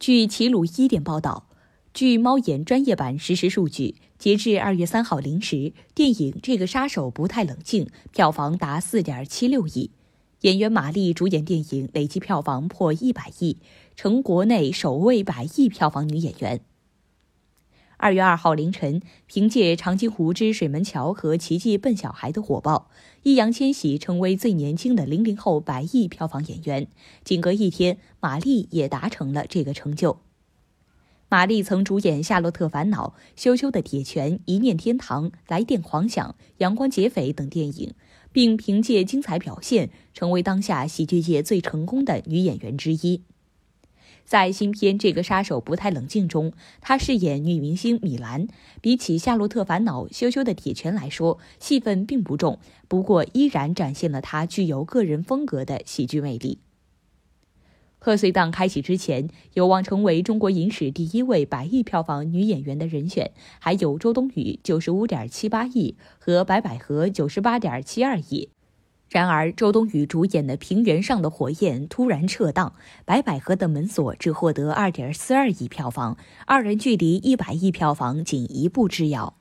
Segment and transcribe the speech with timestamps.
[0.00, 1.46] 据齐鲁一点报道，
[1.92, 9.90] 据猫眼专业版实时数据，截至二月三号零时，电影《这个杀手不太冷静》票房达四点七六亿，
[10.40, 13.58] 演员马丽主演电影累计票房破一百亿，
[13.94, 16.62] 成国内首位百亿票房女演员。
[18.02, 22.90] 二月二号凌晨，凭借《长津湖之水门桥》和《奇迹笨小孩》的火爆，
[23.24, 26.88] 易烊千玺成为最年轻的零零后百亿票房演员。
[27.24, 30.20] 仅隔一天，马丽也达成了这个成就。
[31.28, 37.92] 马丽曾主演《夏洛特烦恼》《羞羞的铁拳》《一念天堂》《来电狂想》《阳光劫匪》等电影，
[38.32, 43.20] 并凭借精彩表现，成为当下喜剧界最成功的女演员之一。
[44.30, 48.46] 在新片《这个杀手不太冷静》中，她饰演女明星米兰。
[48.80, 56.60] 比起《夏洛特烦恼》《羞羞的铁拳》来说，戏份并不重，不过依然展现了她具有个人风格的喜剧魅力。
[57.98, 68.50] 贺岁档开启之前，有望成为中国影史第一位百亿票房女演员的人选，还有周冬雨九十五点七八亿和白百合九十八点七二亿。
[69.10, 79.34] 然而，周冬雨主演的《平原上的火焰》突然撤档，白百合的《门锁》只获得二点四二亿票房，二人距离一百亿票房仅一步之遥。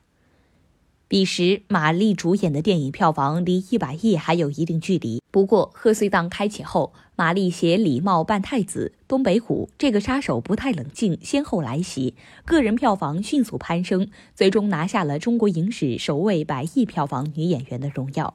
[1.08, 5.22] 彼时，马丽主演的电影票房离一百亿还有一定距离。
[5.30, 18.34] 不过，贺岁档开启后，马丽携《礼貌扮太子》《东北虎》《这个杀手不太冷静》先后来袭，个人票房迅速攀升，最终拿下了中国影史首位百亿票房女演员的荣耀。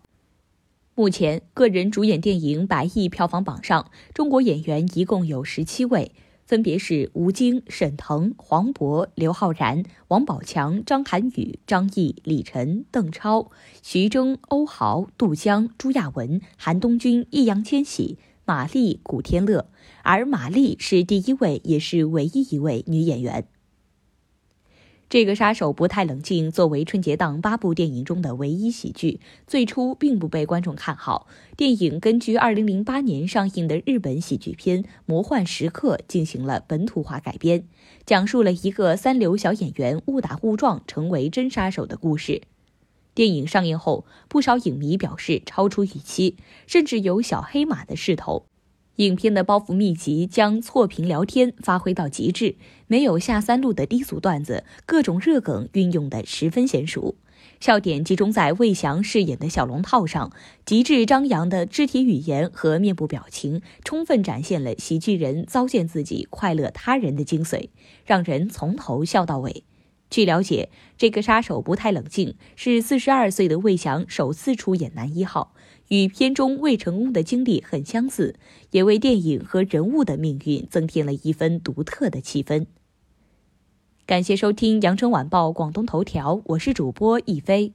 [0.96, 6.12] 目前，个人主演电影百亿票房榜上，中国演员一共有十七位，
[6.46, 13.50] 分别是吴京、沈腾、黄渤、刘昊然、王宝强、张涵予、张译、李晨、邓超、
[13.82, 19.66] 徐峥、欧豪、杜江、朱亚文、韩东君、易烊千玺、马丽、古天乐，
[20.04, 23.48] 而马丽是第一位，也是唯一一位女演员。
[25.14, 26.50] 这个杀手不太冷静。
[26.50, 31.28] 作为春节档八部电影中的唯一喜剧，最初并不被观众看好。
[31.56, 37.62] 电影根据2008年上映的日本喜剧片《魔幻时刻》进行了本土化改编，
[38.04, 42.42] 讲述了一个三流小演员误打误撞成为真杀手的故事。
[43.14, 46.34] 电影上映后，不少影迷表示超出预期，
[46.66, 48.46] 甚至有小黑马的势头。
[48.96, 52.54] 影片的包袱密集，将错屏聊天发挥到极致，
[52.86, 57.16] 没有下三路的低俗段子，各种热梗运用的十分娴熟，
[57.58, 60.30] 笑点集中在魏翔饰演的小龙套上，
[60.64, 67.70] 极致张扬的肢体语言和面部表情，充分展现了喜剧人糟践自己、快乐他人的精髓，
[68.04, 69.64] 让人从头笑到尾。
[70.10, 75.54] 据了解，这个杀手不太冷静，是四十二岁的魏翔首次出演男一号。
[75.88, 78.36] 与片中魏成功的经历很相似，
[78.70, 82.66] 也为电影和人物的命运增添了一分独特的气氛。
[84.06, 87.74] 感谢收听《羊城晚报广东头条》，我是主播一飞。